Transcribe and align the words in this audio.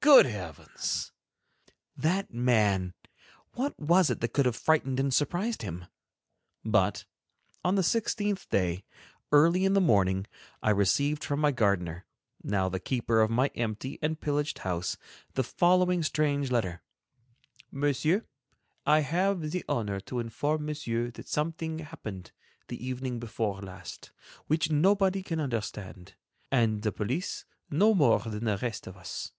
good 0.00 0.24
heavens! 0.26 1.12
That 1.96 2.32
man, 2.34 2.94
what 3.52 3.78
was 3.78 4.10
it 4.10 4.20
that 4.20 4.32
could 4.32 4.46
have 4.46 4.56
frightened 4.56 4.98
and 4.98 5.12
surprised 5.14 5.62
him! 5.62 5.84
But, 6.64 7.04
on 7.62 7.76
the 7.76 7.84
sixteenth 7.84 8.48
day, 8.48 8.82
early 9.30 9.64
in 9.66 9.74
the 9.74 9.80
morning, 9.80 10.26
I 10.62 10.70
received 10.70 11.22
from 11.22 11.38
my 11.38 11.52
gardener, 11.52 12.06
now 12.42 12.68
the 12.68 12.80
keeper 12.80 13.20
of 13.20 13.30
my 13.30 13.48
empty 13.54 13.98
and 14.02 14.18
pillaged 14.20 14.60
house, 14.60 14.96
the 15.34 15.44
following 15.44 16.02
strange 16.02 16.50
letter: 16.50 16.82
"MONSIEUR: 17.70 18.24
"I 18.86 19.00
have 19.00 19.52
the 19.52 19.64
honor 19.68 20.00
to 20.00 20.18
inform 20.18 20.64
Monsieur 20.64 21.10
that 21.12 21.28
something 21.28 21.80
happened, 21.80 22.32
the 22.68 22.84
evening 22.84 23.20
before 23.20 23.60
last, 23.60 24.10
which 24.48 24.70
nobody 24.70 25.22
can 25.22 25.38
understand, 25.38 26.14
and 26.50 26.82
the 26.82 26.90
police 26.90 27.44
no 27.70 27.94
more 27.94 28.18
than 28.20 28.46
the 28.46 28.56
rest 28.58 28.86
of 28.88 28.96
us. 28.96 29.32